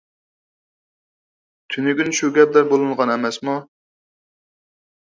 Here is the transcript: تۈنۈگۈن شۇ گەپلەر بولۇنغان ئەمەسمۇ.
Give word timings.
تۈنۈگۈن 1.75 2.09
شۇ 2.21 2.31
گەپلەر 2.39 2.67
بولۇنغان 2.73 3.17
ئەمەسمۇ. 3.19 3.61